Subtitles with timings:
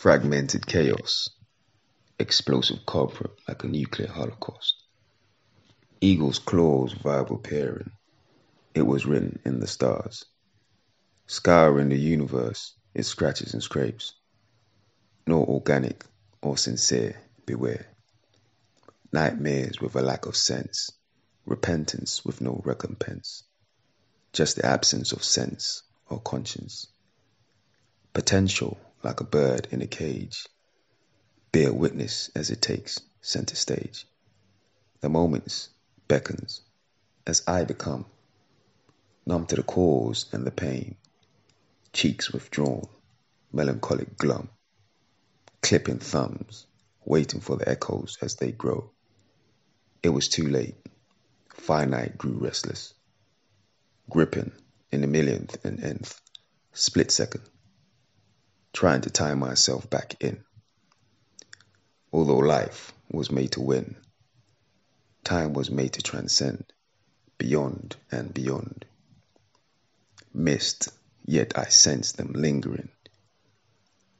[0.00, 1.28] Fragmented chaos,
[2.18, 4.82] explosive culprit like a nuclear holocaust.
[6.00, 7.90] Eagle's claws viable pairing,
[8.74, 10.24] it was written in the stars.
[11.26, 14.14] Scouring the universe, it scratches and scrapes.
[15.26, 16.06] No organic
[16.40, 17.86] or sincere, beware.
[19.12, 20.90] Nightmares with a lack of sense,
[21.44, 23.42] repentance with no recompense,
[24.32, 26.86] just the absence of sense or conscience.
[28.14, 30.46] Potential like a bird in a cage,
[31.52, 34.06] bear witness as it takes center stage.
[35.00, 35.68] The moments
[36.08, 36.60] beckons
[37.26, 38.04] as I become
[39.26, 40.96] numb to the cause and the pain,
[41.92, 42.86] cheeks withdrawn,
[43.52, 44.48] melancholic glum,
[45.62, 46.66] clipping thumbs,
[47.04, 48.90] waiting for the echoes as they grow.
[50.02, 50.76] It was too late.
[51.54, 52.94] Finite grew restless,
[54.08, 54.52] gripping
[54.92, 56.20] in the millionth and nth
[56.72, 57.42] split second
[58.72, 60.44] trying to tie myself back in.
[62.12, 63.96] Although life was made to win,
[65.24, 66.64] time was made to transcend
[67.38, 68.84] beyond and beyond.
[70.34, 70.88] Missed,
[71.24, 72.90] yet I sensed them lingering,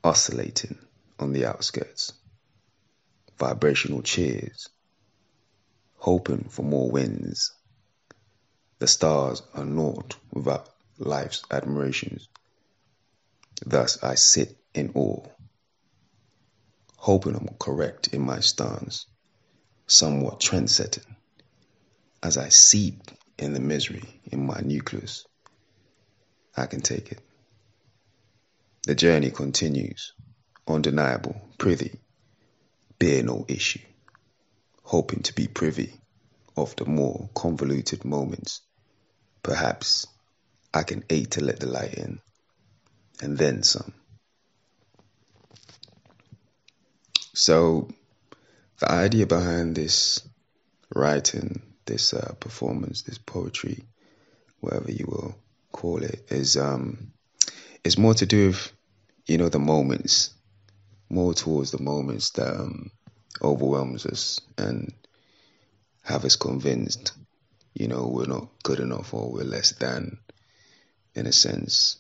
[0.03, 0.79] oscillating
[1.19, 2.13] on the outskirts.
[3.39, 4.69] Vibrational cheers,
[5.97, 7.53] hoping for more winds.
[8.79, 12.29] The stars are naught without life's admirations.
[13.65, 15.23] Thus I sit in awe,
[16.97, 19.07] hoping I'm correct in my stance,
[19.87, 21.05] somewhat trendsetting,
[22.23, 25.27] as I seep in the misery in my nucleus.
[26.57, 27.21] I can take it.
[28.85, 30.15] The journey continues,
[30.67, 32.01] undeniable, prithee,
[32.99, 33.81] bear no issue,
[34.83, 35.93] hoping to be privy
[36.57, 38.63] of the more convoluted moments.
[39.43, 40.07] Perhaps
[40.73, 42.21] I can aid to let the light in
[43.23, 43.93] and then some.
[47.35, 47.89] So,
[48.79, 50.21] the idea behind this
[50.95, 53.85] writing, this uh, performance, this poetry,
[54.61, 55.37] whatever you will
[55.73, 57.13] call it, is um,
[57.85, 58.73] is more to do with
[59.27, 60.35] you know the moments,
[61.09, 62.91] more towards the moments that um,
[63.43, 64.93] overwhelms us and
[66.03, 67.13] have us convinced,
[67.75, 70.19] you know, we're not good enough or we're less than,
[71.15, 72.00] in a sense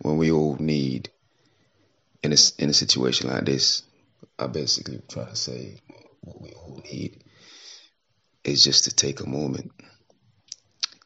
[0.00, 1.10] when we all need
[2.22, 3.82] in a, in a situation like this,
[4.38, 5.80] I basically try to say
[6.20, 7.22] what we all need
[8.42, 9.72] is just to take a moment,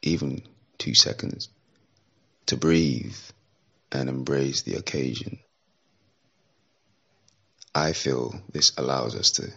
[0.01, 0.41] even
[0.77, 1.49] two seconds,
[2.47, 3.15] to breathe
[3.91, 5.39] and embrace the occasion.
[7.75, 9.51] I feel this allows us to,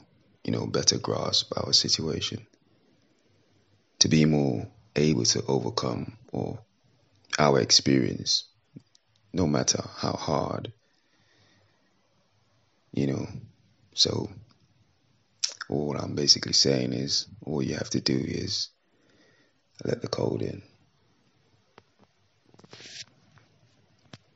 [0.44, 2.47] you know, better grasp our situation,
[4.00, 6.59] to be more able to overcome or
[7.38, 8.44] our experience
[9.32, 10.72] no matter how hard.
[12.93, 13.26] You know,
[13.94, 14.31] so
[15.69, 18.69] all I'm basically saying is all you have to do is
[19.84, 20.62] let the cold in.